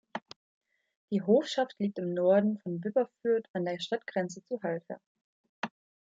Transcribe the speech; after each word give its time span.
Die 1.11 1.21
Hofschaft 1.21 1.75
liegt 1.77 1.99
im 1.99 2.15
Norden 2.15 2.57
von 2.57 2.83
Wipperfürth 2.83 3.47
an 3.53 3.65
der 3.65 3.79
Stadtgrenze 3.79 4.43
zu 4.47 4.59
Halver. 4.63 4.99